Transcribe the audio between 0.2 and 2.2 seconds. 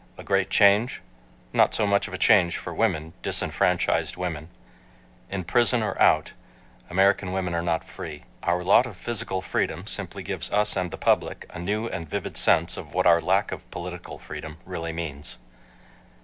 great change? Not so much of a